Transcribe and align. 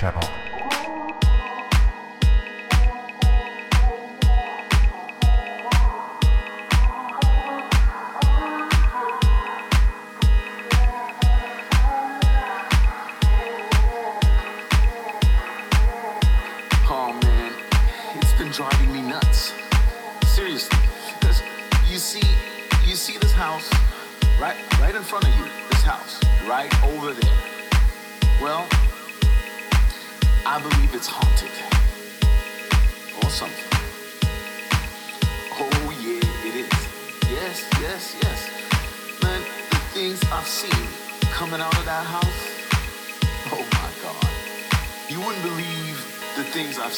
to 0.00 0.39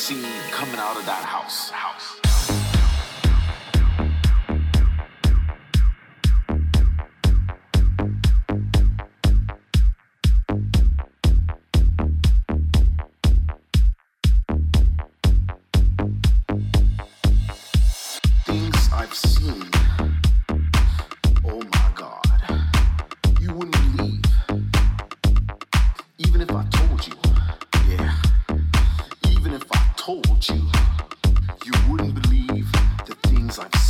seen 0.02 0.26
coming 0.50 0.80
out 0.80 0.96
of 0.96 1.06
that 1.06 1.22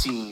things 0.03 0.32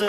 Why 0.00 0.06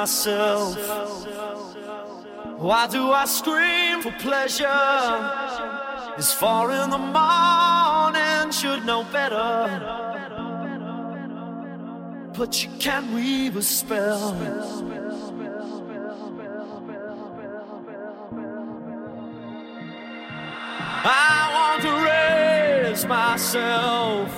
myself? 0.00 0.78
Why 2.58 2.86
do 2.86 3.10
I 3.10 3.26
scream 3.26 4.00
for 4.00 4.12
pleasure? 4.12 5.12
It's 6.16 6.32
four 6.32 6.72
in 6.72 6.88
the 6.88 7.04
morning, 7.18 8.50
should 8.50 8.86
know 8.86 9.02
better. 9.12 9.52
But 12.38 12.50
you 12.62 12.70
can't 12.78 13.12
weave 13.12 13.56
a 13.56 13.62
spell. 13.62 14.34
I 21.04 21.40
want 21.56 21.80
to 21.86 21.92
raise 22.10 23.04
myself. 23.04 24.28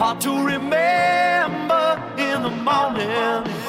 Hard 0.00 0.20
to 0.20 0.32
remember 0.54 1.86
in 2.18 2.42
the 2.42 2.50
morning. 2.50 3.63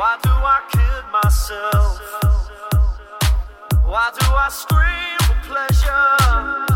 Why 0.00 0.16
do 0.22 0.30
I 0.30 0.62
kid 0.72 1.04
myself? 1.12 2.00
Why 3.84 4.10
do 4.18 4.26
I 4.34 4.48
scream 4.48 5.18
for 5.26 5.36
pleasure? 5.46 6.69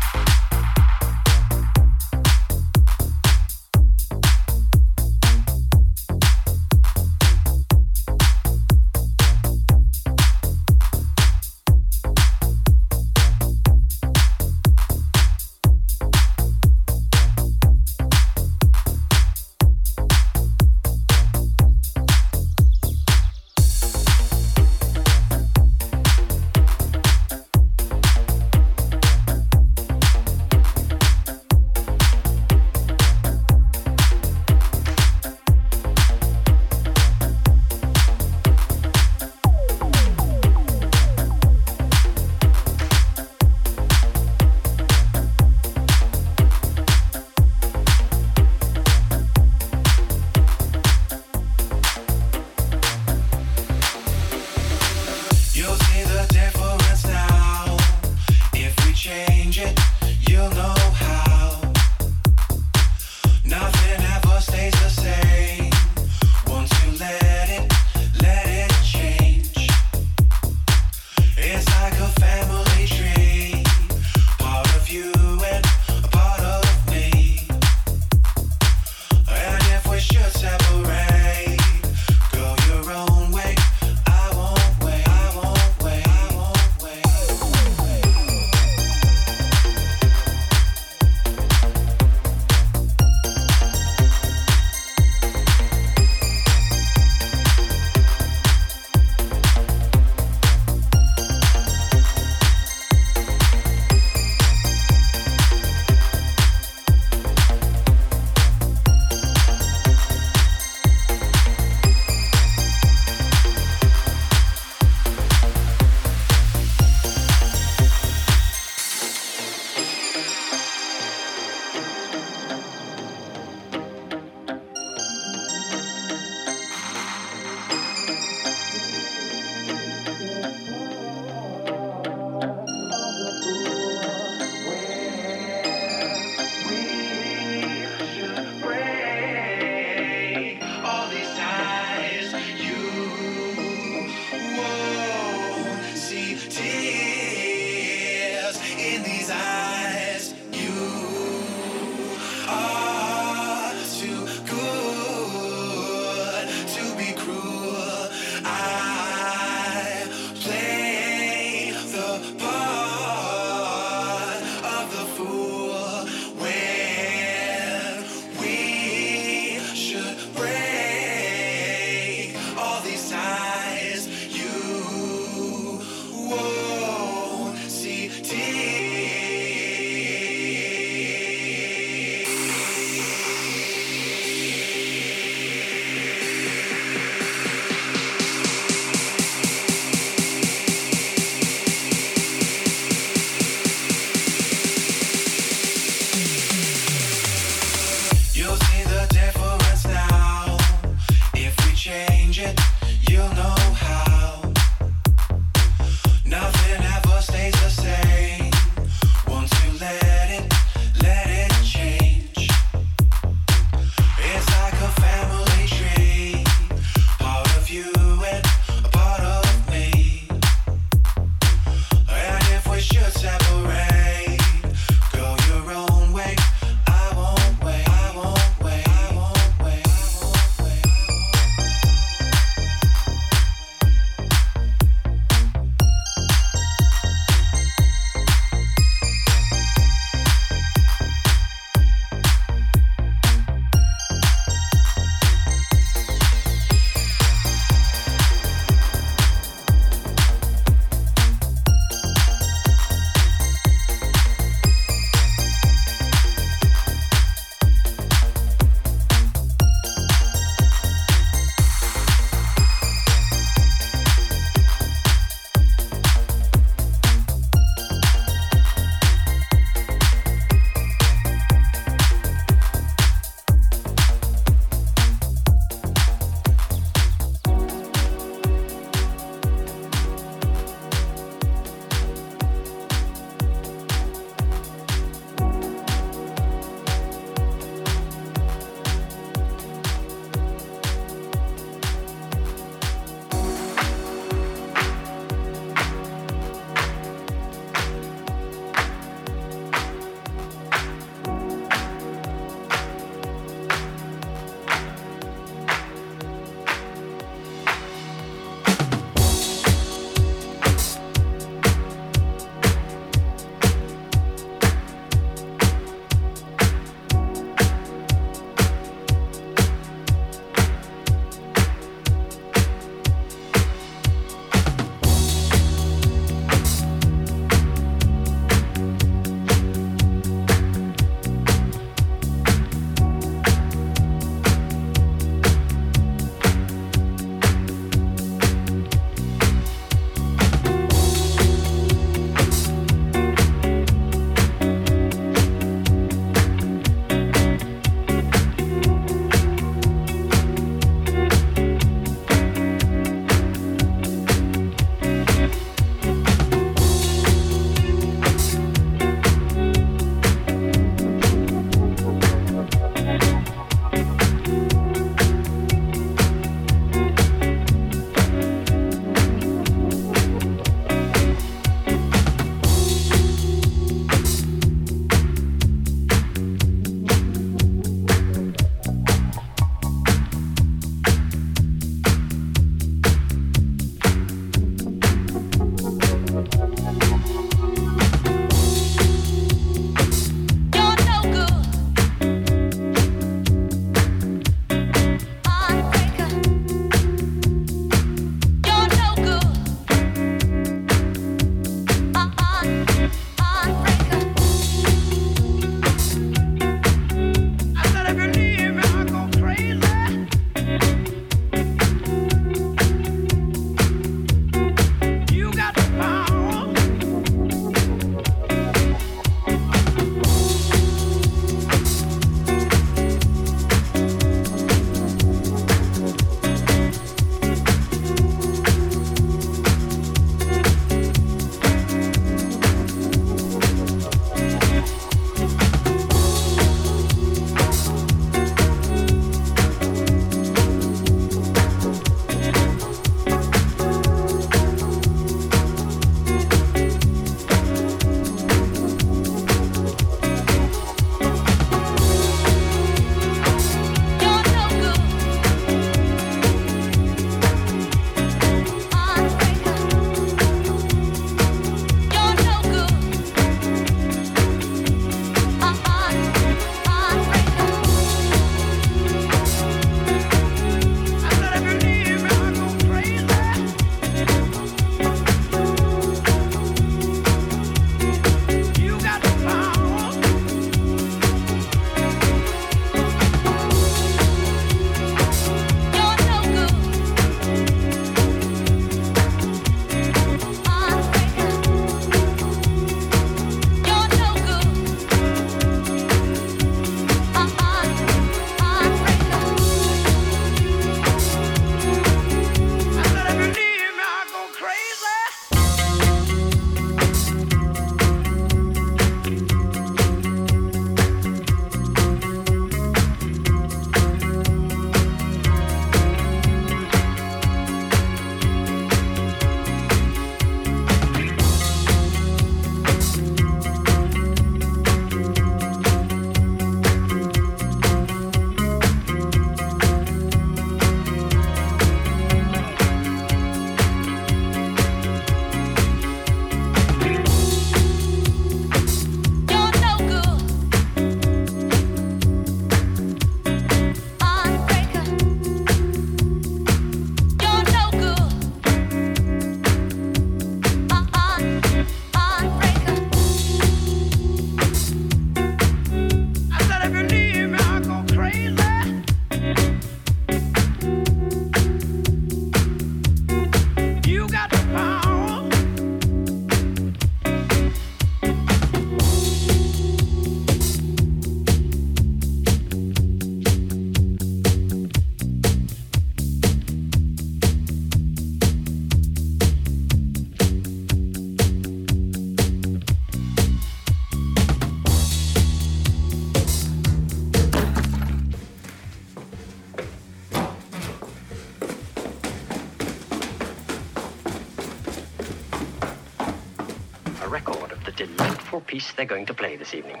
They're 599.02 599.16
going 599.16 599.26
to 599.26 599.34
play 599.34 599.56
this 599.56 599.74
evening. 599.74 600.00